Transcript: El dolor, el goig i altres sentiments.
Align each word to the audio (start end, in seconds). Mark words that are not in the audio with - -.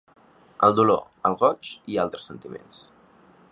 El 0.67 0.77
dolor, 0.79 1.03
el 1.29 1.37
goig 1.43 1.71
i 1.95 2.01
altres 2.05 2.27
sentiments. 2.31 2.83